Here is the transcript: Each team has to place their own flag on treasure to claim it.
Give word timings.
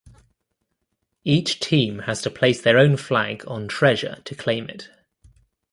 Each 1.23 1.59
team 1.59 1.99
has 2.07 2.23
to 2.23 2.31
place 2.31 2.59
their 2.59 2.79
own 2.79 2.97
flag 2.97 3.43
on 3.45 3.67
treasure 3.67 4.17
to 4.25 4.33
claim 4.33 4.67
it. 4.67 4.89